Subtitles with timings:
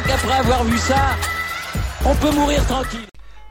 [0.00, 1.16] crois qu'après avoir vu ça,
[2.04, 3.00] on peut mourir tranquille.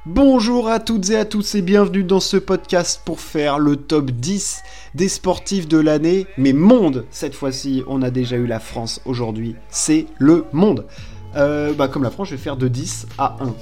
[0.05, 4.11] Bonjour à toutes et à tous et bienvenue dans ce podcast pour faire le top
[4.11, 4.61] 10
[4.96, 9.55] des sportifs de l'année, mais monde cette fois-ci, on a déjà eu la France aujourd'hui,
[9.70, 10.86] c'est le monde.
[11.36, 13.54] Euh, bah comme la France, je vais faire de 10 à 1.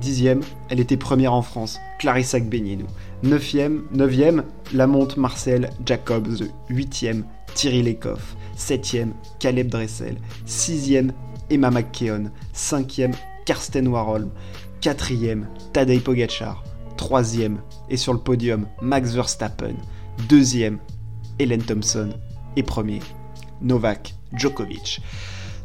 [0.00, 2.86] Dixième, elle était première en France, Clarissa Gbegnenou.
[3.22, 6.44] Neuvième, neuvième, la monte Marcel Jacobs.
[6.68, 8.36] Huitième, Thierry Lecoff.
[8.56, 10.16] Septième, Caleb Dressel.
[10.46, 11.12] Sixième,
[11.50, 12.30] Emma McKeon.
[12.52, 13.12] Cinquième,
[13.44, 14.30] Karsten Warholm.
[14.80, 16.64] Quatrième, Tadej Pogacar.
[16.96, 19.74] Troisième, et sur le podium, Max Verstappen.
[20.28, 20.78] Deuxième,
[21.38, 22.10] Helen Thompson.
[22.56, 23.00] Et premier,
[23.62, 25.00] Novak Djokovic.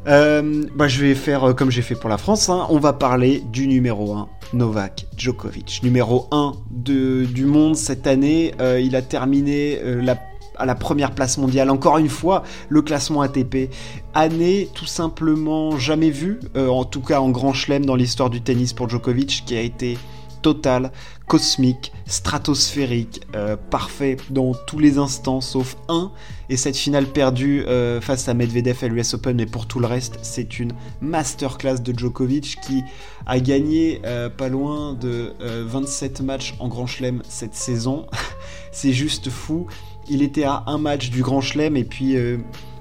[0.08, 2.49] Euh, bah, je vais faire euh, comme j'ai fait pour la France.
[2.49, 2.67] Hein.
[2.70, 5.81] On va parler du numéro 1, Novak Djokovic.
[5.83, 8.53] Numéro 1 de, du monde cette année.
[8.59, 10.16] Euh, il a terminé la,
[10.58, 11.70] à la première place mondiale.
[11.70, 13.70] Encore une fois, le classement ATP.
[14.14, 18.73] Année tout simplement jamais vue, en tout cas en grand chelem dans l'histoire du tennis
[18.73, 19.98] pour Djokovic, qui a été
[20.45, 20.92] total,
[21.26, 26.11] cosmique, stratosphérique, euh, parfait dans tous les instants sauf un.
[26.50, 29.88] Et cette finale perdue euh, face à Medvedev à l'US Open, mais pour tout le
[29.88, 32.83] reste, c'est une masterclass de Djokovic qui
[33.26, 38.06] a gagné euh, pas loin de 27 matchs en Grand Chelem cette saison.
[38.72, 39.66] c'est juste fou.
[40.09, 42.16] Il était à un match du Grand Chelem et puis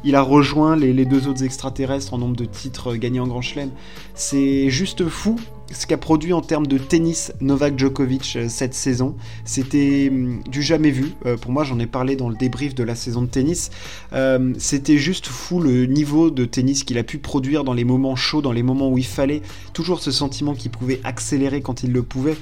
[0.05, 3.41] il a rejoint les, les, deux autres extraterrestres en nombre de titres gagnés en Grand
[3.41, 3.71] Chelem.
[4.15, 5.37] C'est juste fou
[5.73, 9.17] ce qu'a produit en termes de tennis Novak Djokovic euh, cette saison.
[9.45, 11.13] C'était hum, du jamais vu.
[11.27, 13.71] Euh, pour moi, j'en ai parlé dans le débrief de la saison de tennis.
[14.13, 18.17] Euh, c'était juste fou le niveau de tennis qu'il a pu produire dans les moments
[18.17, 19.43] chauds, dans les moments où il fallait.
[19.73, 22.37] Toujours ce sentiment qu'il pouvait accélérer quand il le pouvait.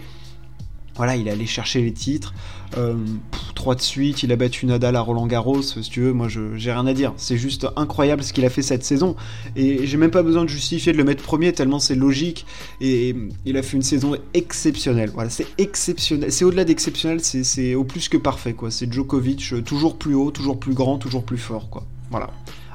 [0.97, 2.35] Voilà, il est allé chercher les titres.
[2.77, 2.97] Euh,
[3.55, 5.63] trois de suite, il a battu Nadal à Roland Garros.
[5.63, 7.13] Si tu veux, moi, j'ai rien à dire.
[7.17, 9.17] C'est juste incroyable ce qu'il a fait cette saison.
[9.57, 12.47] Et j'ai même pas besoin de justifier de le mettre premier, tellement c'est logique.
[12.81, 13.15] Et
[13.45, 15.11] il a fait une saison exceptionnelle.
[15.15, 16.33] Voilà, c'est exceptionnel.
[16.33, 18.71] C'est au-delà d'exceptionnel, c'est au plus que parfait, quoi.
[18.71, 21.85] C'est Djokovic, euh, toujours plus haut, toujours plus grand, toujours plus fort, quoi.
[22.11, 22.31] Voilà.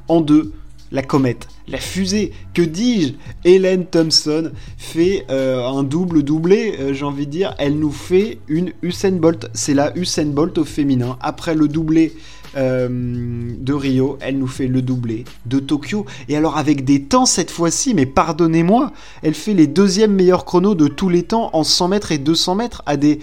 [0.08, 0.54] En deux,
[0.92, 3.14] la comète, la fusée, que dis-je?
[3.44, 8.40] Hélène Thompson fait euh, un double doublé, euh, j'ai envie de dire, elle nous fait
[8.48, 12.14] une Usain Bolt, c'est la Usain Bolt au féminin, après le doublé
[12.56, 17.26] euh, de Rio, elle nous fait le doublé de Tokyo, et alors avec des temps
[17.26, 21.64] cette fois-ci, mais pardonnez-moi, elle fait les deuxièmes meilleurs chronos de tous les temps en
[21.64, 22.82] 100 mètres et 200 mètres.
[22.86, 23.20] À des...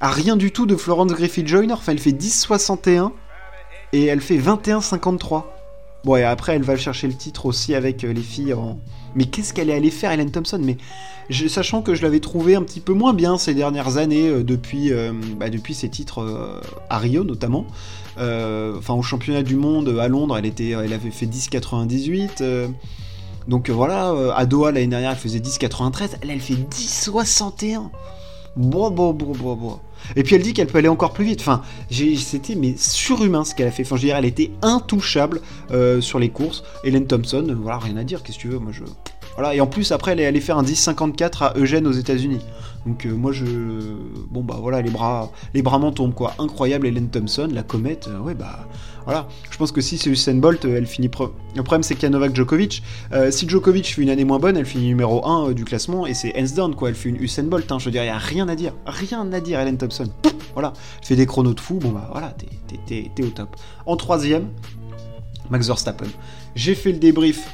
[0.00, 3.10] à rien du tout de Florence Griffith-Joyner, enfin elle fait 10,61
[3.92, 5.44] et elle fait 21,53.
[6.04, 8.78] Bon, et après, elle va chercher le titre aussi avec euh, les filles en.
[9.14, 10.60] Mais qu'est-ce qu'elle est allée faire, Hélène Thompson?
[10.60, 10.76] Mais
[11.48, 14.92] sachant que je l'avais trouvé un petit peu moins bien ces dernières années, euh, depuis,
[14.92, 17.66] euh, bah, depuis ses titres à Rio notamment.
[18.16, 22.70] Enfin, au championnat du monde à Londres, elle, était, elle avait fait 10,98.
[23.48, 26.16] donc voilà, à Doha l'année dernière, elle faisait 10,93.
[26.20, 27.90] Elle, elle fait 10,61.
[28.56, 29.80] Bon, bon, bon, bon, bon.
[30.16, 31.40] Et puis elle dit qu'elle peut aller encore plus vite.
[31.40, 33.82] Enfin, c'était mais surhumain ce qu'elle a fait.
[33.82, 35.40] Enfin, je dirais, elle était intouchable
[35.70, 36.62] euh, sur les courses.
[36.84, 38.22] Hélène Thompson, voilà, rien à dire.
[38.22, 38.58] Qu'est-ce que tu veux?
[38.58, 38.82] Moi, je.
[39.34, 42.40] Voilà, et en plus, après, elle est allée faire un 10,54 à Eugène aux États-Unis.
[42.86, 43.44] Donc, euh, moi, je.
[44.30, 46.34] Bon, bah voilà, les bras, les bras m'en tombent, quoi.
[46.38, 48.66] Incroyable, Hélène Thompson, la comète, euh, ouais, bah.
[49.04, 51.10] Voilà, je pense que si c'est Usain Bolt, elle finit.
[51.56, 52.84] Le problème, c'est qu'il y a Novak Djokovic.
[53.30, 56.32] si Djokovic fait une année moins bonne, elle finit numéro 1 du classement et c'est
[56.38, 56.88] hands down, quoi.
[56.88, 57.80] Elle fait une Usain Bolt, hein.
[57.80, 58.74] Je veux dire, il a rien à dire.
[58.86, 60.06] Rien à dire, Hélène Thompson.
[60.54, 62.34] Voilà, elle fait des chronos de fou, bon, bah voilà,
[62.86, 63.56] t'es au top.
[63.86, 64.48] En troisième,
[65.50, 66.06] Max Verstappen.
[66.54, 67.48] J'ai fait le débrief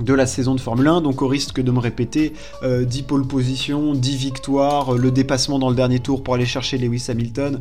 [0.00, 2.32] de la saison de Formule 1, donc au risque de me répéter,
[2.62, 6.46] 10 euh, pole positions, 10 victoires, euh, le dépassement dans le dernier tour pour aller
[6.46, 7.60] chercher Lewis Hamilton.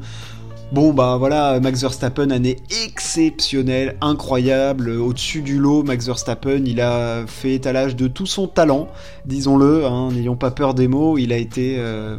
[0.72, 2.56] Bon bah voilà, Max Verstappen, année
[2.86, 8.88] exceptionnelle, incroyable, au-dessus du lot, Max Verstappen, il a fait étalage de tout son talent,
[9.26, 11.76] disons-le, hein, n'ayons pas peur des mots, il a été...
[11.78, 12.18] Euh,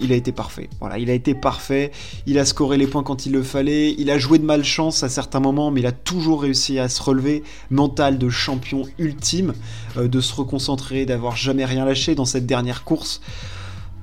[0.00, 0.68] il a été parfait.
[0.80, 1.90] Voilà, il a été parfait.
[2.26, 3.94] Il a scoré les points quand il le fallait.
[3.98, 7.02] Il a joué de malchance à certains moments, mais il a toujours réussi à se
[7.02, 7.42] relever.
[7.70, 9.54] Mental de champion ultime,
[9.96, 13.20] euh, de se reconcentrer, d'avoir jamais rien lâché dans cette dernière course.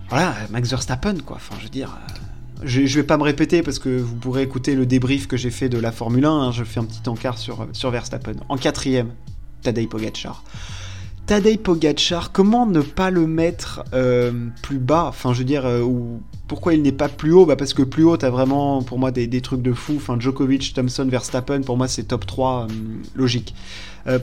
[0.10, 1.38] Voilà, Max Verstappen, quoi.
[1.38, 1.90] Enfin, je veux dire.
[1.90, 5.52] Euh, je, vais pas me répéter parce que vous pourrez écouter le débrief que j'ai
[5.52, 6.32] fait de la Formule 1.
[6.32, 6.52] Hein.
[6.52, 8.34] je fais un petit encart sur, sur Verstappen.
[8.50, 9.12] En quatrième,
[9.62, 10.44] Tadej Pogacar.
[11.28, 14.32] Tadej Pogacar, comment ne pas le mettre euh,
[14.62, 15.08] plus bas?
[15.10, 17.46] Enfin, je veux dire, euh, ou pourquoi il n'est pas plus haut?
[17.46, 19.96] Bah Parce que plus haut, t'as vraiment, pour moi, des, trucs de fou.
[19.98, 22.74] Enfin, Djokovic, Thompson, Verstappen, pour moi, c'est top 3 euh,
[23.14, 23.54] logique.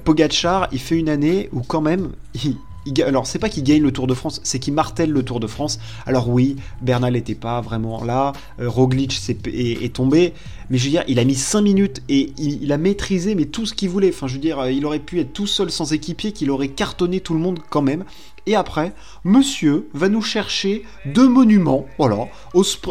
[0.05, 2.13] Pogacar, il fait une année où, quand même,
[3.05, 5.47] alors c'est pas qu'il gagne le Tour de France, c'est qu'il martèle le Tour de
[5.47, 5.79] France.
[6.07, 10.35] Alors oui, Bernal n'était pas vraiment là, euh, Roglic est, tombé,
[10.71, 13.67] mais je veux dire, il a mis 5 minutes et il, a maîtrisé mais tout
[13.67, 14.11] ce qu'il voulait.
[14.11, 16.69] Enfin, je veux dire, euh, il aurait pu être tout seul sans équipier, qu'il aurait
[16.69, 18.05] cartonné tout le monde quand même.
[18.47, 18.93] Et après,
[19.25, 22.29] monsieur va nous chercher deux monuments, voilà,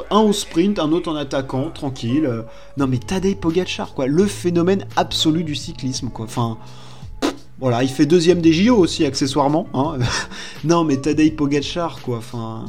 [0.09, 2.27] un au sprint, un autre en attaquant, tranquille.
[2.77, 6.25] non mais Tadej Pogacar, quoi, le phénomène absolu du cyclisme, quoi.
[6.25, 6.57] Enfin,
[7.63, 9.67] voilà, il fait deuxième des JO aussi, accessoirement.
[9.73, 9.97] Hein.
[10.65, 12.17] non, mais Tadej Pogacar, quoi.
[12.17, 12.65] Enfin,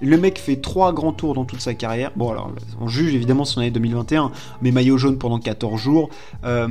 [0.00, 2.12] le mec fait trois grands tours dans toute sa carrière.
[2.14, 4.30] Bon, alors, on juge évidemment son année 2021,
[4.62, 6.08] mais maillot jaune pendant 14 jours.
[6.44, 6.68] Euh,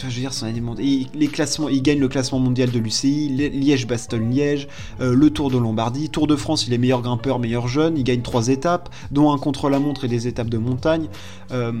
[0.00, 3.28] je veux dire, son année il, les classements, il gagne le classement mondial de l'UCI,
[3.28, 4.66] Liège-Bastogne-Liège,
[5.02, 7.98] euh, le Tour de Lombardie, Tour de France, il est meilleur grimpeur, meilleur jeune.
[7.98, 11.08] Il gagne trois étapes, dont un contre-la-montre et des étapes de montagne.
[11.52, 11.72] Euh,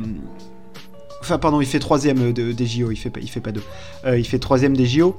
[1.24, 3.62] Enfin, pardon, il fait troisième des JO, il fait, fait pas deux.
[4.04, 5.16] Euh, il fait troisième des JO.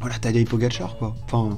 [0.00, 1.14] Voilà, Tadej Pogacar, quoi.
[1.24, 1.56] Enfin,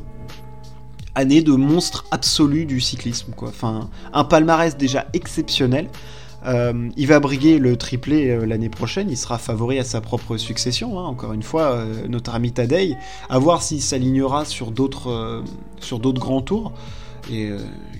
[1.14, 3.48] année de monstre absolu du cyclisme, quoi.
[3.48, 5.88] Enfin, un palmarès déjà exceptionnel.
[6.44, 10.36] Euh, il va briguer le triplé euh, l'année prochaine, il sera favori à sa propre
[10.36, 11.04] succession, hein.
[11.04, 12.94] encore une fois, notre ami Tadej,
[13.30, 15.42] à voir s'il s'alignera sur d'autres
[15.80, 16.74] sur d'autres grands tours.
[17.32, 17.48] Et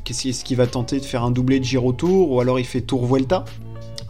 [0.05, 2.83] qu'est-ce qu'il va tenter de faire un doublé de Giro Tour ou alors il fait
[2.83, 3.47] Tour Vuelta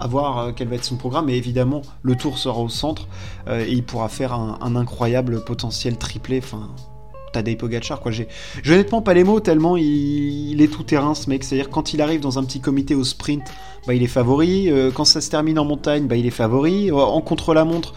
[0.02, 1.28] à euh, quel va être son programme.
[1.28, 3.08] Et évidemment, le tour sera au centre
[3.48, 6.38] euh, et il pourra faire un, incroyable potentiel triplé.
[6.42, 6.70] Enfin,
[7.32, 8.12] Tadej Pogacar, quoi.
[8.12, 8.28] J'ai,
[8.66, 11.44] honnêtement pas les mots tellement il, est tout terrain ce mec.
[11.44, 13.44] C'est-à-dire quand il arrive dans un petit comité au sprint,
[13.86, 14.70] bah il est favori.
[14.70, 16.90] Euh, quand ça se termine en montagne, bah il est favori.
[16.90, 17.94] En contre-la-montre,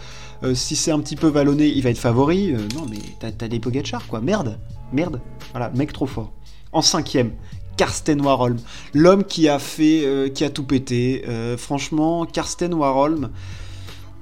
[0.54, 2.52] si c'est un petit peu vallonné, il va être favori.
[2.74, 4.20] non mais Tadej Pogacar, quoi.
[4.20, 4.58] Merde,
[4.92, 5.20] merde.
[5.52, 6.32] Voilà, mec trop fort.
[6.72, 7.32] En cinquième,
[7.76, 8.58] Karsten Warholm,
[8.94, 11.24] l'homme qui a fait, euh, qui a tout pété.
[11.28, 13.30] Euh, franchement, Karsten Warholm,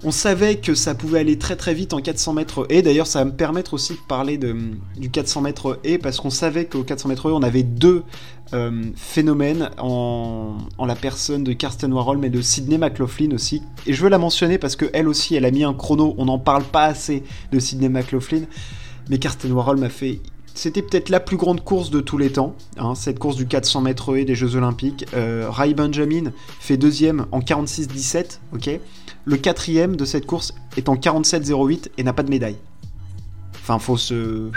[0.05, 3.21] on savait que ça pouvait aller très très vite en 400 mètres et d'ailleurs ça
[3.21, 4.55] va me permettre aussi de parler de,
[4.99, 8.03] du 400 mètres et parce qu'on savait qu'au 400 mètres et on avait deux
[8.53, 13.63] euh, phénomènes en, la personne de Karsten Warholm et de Sidney McLaughlin aussi.
[13.87, 16.15] Et je veux la mentionner parce que elle aussi elle a mis un chrono.
[16.19, 18.43] On n'en parle pas assez de Sidney McLaughlin.
[19.09, 20.21] Mais Karsten Warholm a fait
[20.55, 23.81] c'était peut-être la plus grande course de tous les temps, hein, cette course du 400
[23.83, 25.05] mètres haies des Jeux Olympiques.
[25.13, 28.81] Euh, Ray Benjamin fait deuxième en 46-17, ok
[29.25, 32.57] Le quatrième de cette course est en 47-08 et n'a pas de médaille.
[33.57, 34.51] Enfin, faut se...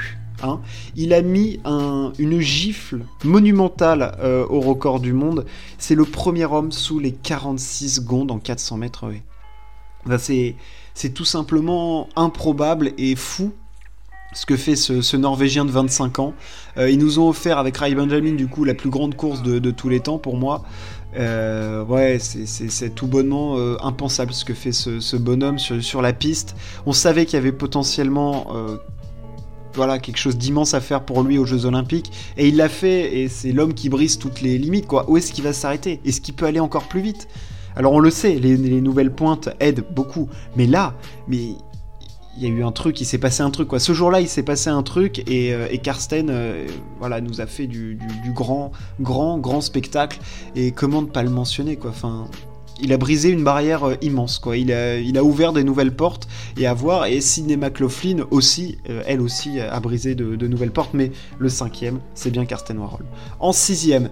[0.43, 0.59] Hein
[0.95, 5.47] il a mis une gifle monumentale euh, au record du monde.
[5.79, 10.55] C'est le premier homme sous les 46 secondes en 400 mètres haies.
[10.93, 13.51] c'est tout simplement improbable et fou
[14.33, 16.33] ce que fait ce, Norvégien de 25 ans.
[16.77, 19.71] Euh, ils nous ont offert avec Ray Benjamin du coup la plus grande course de,
[19.71, 20.63] tous les temps pour moi.
[21.17, 26.55] Euh, ouais, c'est tout bonnement euh, impensable ce que fait ce, bonhomme sur, la piste.
[26.85, 28.47] On savait qu'il y avait potentiellement
[29.73, 32.11] voilà, quelque chose d'immense à faire pour lui aux Jeux Olympiques.
[32.35, 34.87] Et il l'a fait, et c'est l'homme qui brise toutes les limites.
[35.07, 36.01] Où est-ce qu'il va s'arrêter?
[36.03, 37.27] Est-ce qu'il peut aller encore plus vite?
[37.75, 40.95] Alors on le sait, les, les, nouvelles pointes aident beaucoup, mais là,
[41.27, 41.49] mais
[42.37, 43.79] il y a eu un truc, il s'est passé un truc quoi.
[43.79, 46.67] Ce jour-là, il s'est passé un truc et, euh, Karsten, euh,
[46.99, 47.97] voilà, nous a fait du,
[48.33, 50.19] grand, grand, grand spectacle.
[50.55, 51.89] Et comment ne pas le mentionner quoi?
[51.89, 52.27] Enfin,
[52.79, 54.55] il a brisé une barrière euh, immense quoi.
[54.55, 57.07] Il a, ouvert des nouvelles portes et à voir.
[57.07, 60.93] Et Sidney McLaughlin aussi, elle aussi a brisé de, de, nouvelles portes.
[60.93, 63.05] Mais le cinquième, c'est bien Karsten Warhol.
[63.39, 64.09] En sixième,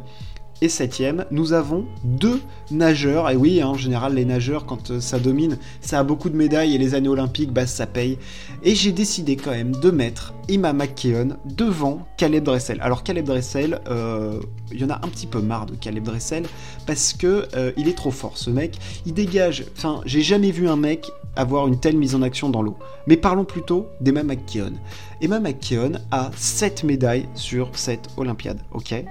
[0.62, 2.42] et septième, nous avons deux
[2.72, 3.30] nageurs.
[3.30, 6.36] Et oui, hein, en général, les nageurs, quand euh, ça domine, ça a beaucoup de
[6.38, 8.18] médailles et les années olympiques, bah, ça paye.
[8.64, 12.80] Et j'ai décidé quand même de mettre Ima McKeon devant Caleb Dressel.
[12.82, 14.40] Alors Caleb Dressel, euh,
[14.72, 16.46] il y en a un petit peu marre de Caleb Dressel
[16.86, 18.78] parce que euh, il est trop fort, ce mec.
[19.06, 19.66] Il dégage.
[19.76, 22.78] Enfin, j'ai jamais vu un mec avoir une telle mise en action dans l'eau.
[23.08, 24.74] Mais parlons plutôt d'Emma McKeon.
[25.22, 29.04] Emma McKeon a 7 médailles sur cette Olympiade, ok?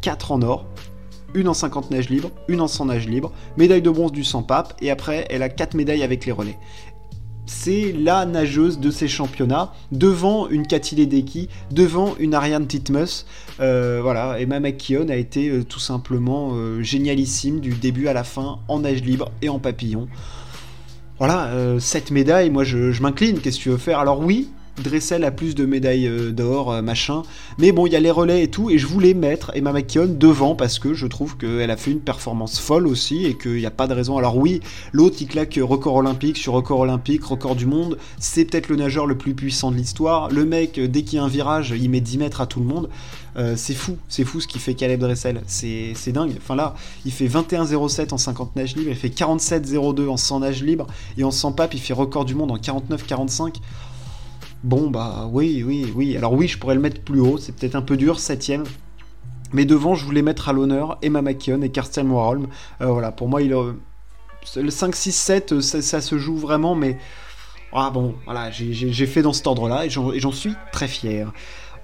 [0.00, 0.66] 4 euh, en or,
[1.34, 4.42] une en 50 nage libre, une en 100 nage libre, médaille de bronze du 100
[4.42, 6.58] pape, et après elle a 4 médailles avec les relais.
[7.46, 13.24] C'est la nageuse de ces championnats, devant une Cathy Ledecky, devant une Ariane Titmus.
[13.60, 18.58] Euh, voilà, Emma McKeon a été euh, tout simplement génialissime du début à la fin
[18.66, 20.08] en nage libre et en papillon.
[21.18, 24.00] Voilà, cette médaille, moi je m'incline, qu'est-ce que tu veux faire?
[24.00, 24.50] Alors oui,
[24.82, 27.22] Dressel a plus de médailles euh, d'or, euh, machin.
[27.58, 30.08] Mais bon, il y a les relais et tout, et je voulais mettre Emma McKeon
[30.18, 33.66] devant parce que je trouve qu'elle a fait une performance folle aussi et qu'il n'y
[33.66, 34.18] a pas de raison.
[34.18, 34.60] Alors oui,
[34.92, 37.98] l'autre il claque record olympique sur record olympique, record du monde.
[38.18, 40.30] C'est peut-être le nageur le plus puissant de l'histoire.
[40.30, 42.66] Le mec, dès qu'il y a un virage, il met 10 mètres à tout le
[42.66, 42.88] monde.
[43.36, 45.42] Euh, c'est fou, c'est fou ce qu'il fait Caleb Dressel.
[45.46, 46.34] C'est dingue.
[46.38, 50.62] Enfin là, il fait 21,07 en 50 nage libre, il fait 47,02 en 100 nage
[50.62, 50.86] libre,
[51.18, 53.56] et en 100 pape, il fait record du monde en 49,45.
[54.66, 56.16] Bon, bah oui, oui, oui.
[56.16, 58.64] Alors oui, je pourrais le mettre plus haut, c'est peut-être un peu dur, septième.
[59.52, 62.48] Mais devant, je voulais mettre à l'honneur Emma McKeon et Karsten Warholm.
[62.80, 66.98] Euh, voilà, pour moi, il, le 5, 6, 7, ça, se joue vraiment, mais...
[67.72, 71.32] Ah bon, voilà, j'ai fait dans cet ordre-là et j'en suis très fier.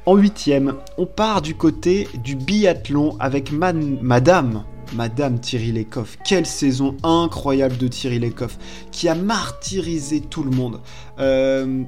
[0.05, 6.19] En huitième, on part du côté du biathlon avec Madame, Madame Thierry Lecoff.
[6.25, 8.59] Quelle saison incroyable de Thierry Lecoff,
[8.91, 10.81] qui a martyrisé tout le monde.
[11.21, 11.85] Euh,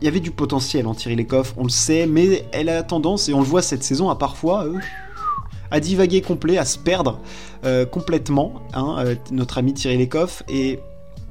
[0.00, 3.28] il y avait du potentiel en Thierry Lecoff, on le sait, mais elle a tendance,
[3.28, 4.64] et on le voit cette saison, à parfois...
[4.64, 4.78] Euh,
[5.68, 7.18] à divaguer complet, à se perdre
[7.64, 10.44] euh, complètement, hein, notre ami Thierry Lecoff.
[10.48, 10.78] Et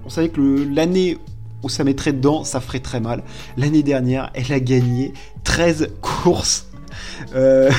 [0.06, 1.18] on savait que l'année
[1.66, 3.24] où ça mettrait dedans, ça ferait très mal.
[3.58, 6.68] L'année dernière, elle a gagné 13 courses.
[7.34, 7.72] Euh,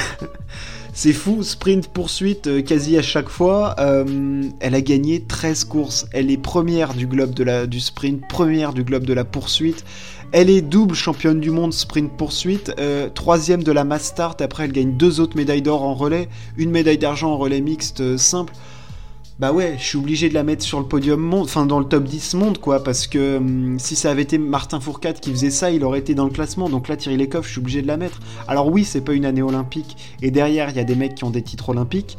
[0.92, 3.76] c'est fou, sprint, poursuite, euh, quasi à chaque fois.
[3.78, 6.06] Euh, elle a gagné 13 courses.
[6.12, 7.32] Elle est première du globe
[7.66, 9.84] du sprint, première du globe de la poursuite.
[10.32, 12.74] Elle est double championne du monde sprint poursuite,
[13.14, 14.42] troisième de la mass start.
[14.42, 18.16] Après, elle gagne deux autres médailles d'or en relais, une médaille d'argent en relais mixte
[18.16, 18.52] simple
[19.38, 21.84] bah ouais, je suis obligé de la mettre sur le podium monde, enfin dans le
[21.84, 25.50] top 10 monde, quoi, parce que hum, si ça avait été Martin Fourcade qui faisait
[25.50, 26.70] ça, il aurait été dans le classement.
[26.70, 28.20] Donc là, Thierry Lecoff, je suis obligé de la mettre.
[28.48, 31.24] Alors oui, c'est pas une année olympique, et derrière, il y a des mecs qui
[31.24, 32.16] ont des titres olympiques.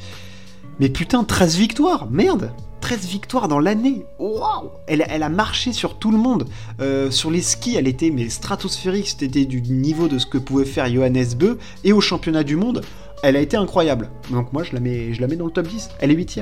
[0.79, 6.11] Mais putain, 13 victoires Merde 13 victoires dans l'année Waouh elle, a marché sur tout
[6.11, 6.47] le monde.
[6.79, 10.65] Euh, sur les skis, elle était mais stratosphérique, c'était du niveau de ce que pouvait
[10.65, 11.57] faire Johannes Beu.
[11.83, 12.81] Et au championnat du monde,
[13.23, 14.09] elle a été incroyable.
[14.31, 15.89] Donc moi, je la mets, je la mets dans le top 10.
[15.99, 16.41] Elle est 8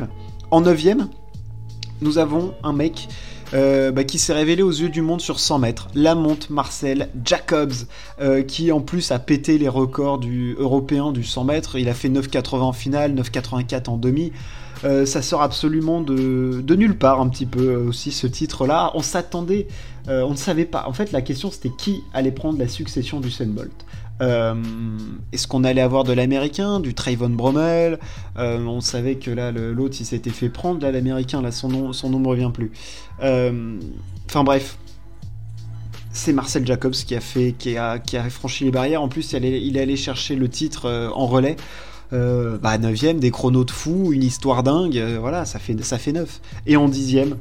[0.51, 0.85] en 9
[2.01, 3.07] nous avons un mec
[3.53, 7.73] euh, bah, qui s'est révélé aux yeux du monde sur 100 mètres, monte Marcel Jacobs,
[8.19, 11.77] euh, qui en plus a pété les records du européen du 100 mètres.
[11.77, 14.31] Il a fait 9,80 en finale, 9,84 en demi.
[14.83, 18.91] Euh, ça sort absolument de, de, nulle part un petit peu aussi ce titre-là.
[18.93, 19.67] On s'attendait,
[20.07, 20.85] on ne savait pas.
[20.87, 23.85] En fait, la question c'était qui allait prendre la succession du Bolt?
[24.21, 24.55] Euh,
[25.31, 27.99] est-ce qu'on allait avoir de l'américain, du Trayvon Bromel
[28.37, 30.81] euh, On savait que là, l'autre, il s'était fait prendre.
[30.81, 32.71] Là, l'américain, là, son nom, son nom me revient plus.
[33.21, 33.77] Euh,
[34.25, 34.77] enfin bref,
[36.11, 39.01] c'est Marcel Jacobs qui a fait, qui a, franchi les barrières.
[39.01, 41.57] En plus, il, est allé chercher le titre en relais.
[42.11, 46.39] bah 9ème, des chronos de fou, une histoire dingue, voilà, ça fait, ça fait 9.
[46.67, 47.35] Et en 10ème,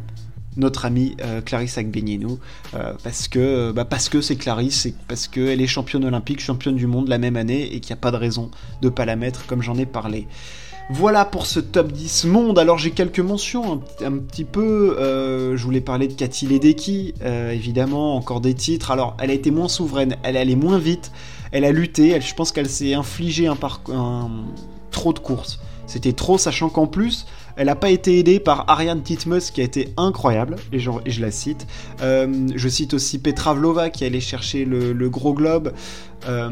[0.57, 2.39] notre amie euh, Clarisse Agbenienou
[2.75, 6.87] euh, parce que bah parce que c'est Clarisse parce qu'elle est championne olympique, championne du
[6.87, 8.51] monde la même année et qu'il n'y a pas de raison
[8.83, 10.27] de pas la mettre comme j'en ai parlé.
[10.91, 12.59] Voilà pour ce top 10 monde.
[12.59, 14.97] Alors j'ai quelques mentions un, petit peu.
[14.99, 18.91] Euh, je voulais parler de Cathy Ledecky, évidemment, encore des titres.
[18.91, 21.11] Alors elle a été moins souveraine, elle allait moins vite,
[21.53, 22.11] elle a lutté.
[22.11, 23.57] Elle, je pense qu'elle s'est infligé un,
[23.93, 24.31] un,
[24.91, 25.59] trop de courses.
[25.87, 29.65] C'était trop, sachant qu'en plus, elle n'a pas été aidée par Ariane Titmus qui a
[29.65, 31.67] été incroyable, et je, la cite.
[32.03, 35.73] Euh, je cite aussi Petra Vlova qui allait chercher le, gros globe.
[36.27, 36.51] Euh,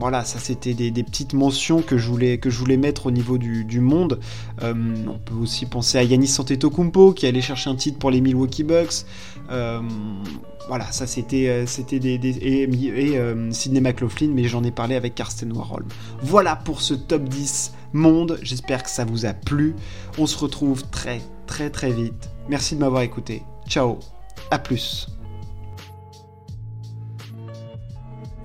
[0.00, 4.20] voilà, ça c'était des, petites mentions que je voulais, mettre au niveau du, monde.
[4.62, 4.74] Euh,
[5.06, 8.64] on peut aussi penser à Yanis Antetokounmpo qui allait chercher un titre pour les Milwaukee
[8.64, 9.06] Bucks.
[9.48, 13.18] voilà, ça c'était c'était des, et,
[13.50, 15.86] Sidney McLaughlin, mais j'en ai parlé avec Karsten Warholm.
[16.22, 18.38] Voilà pour ce top 10 monde.
[18.42, 19.74] J'espère que ça vous a plu.
[20.18, 22.30] On se retrouve très très très vite.
[22.48, 23.42] Merci de m'avoir écouté.
[23.68, 23.98] Ciao,
[24.50, 25.17] à plus.